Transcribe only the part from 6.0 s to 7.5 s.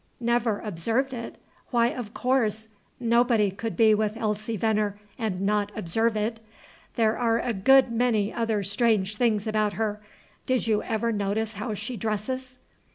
it. There are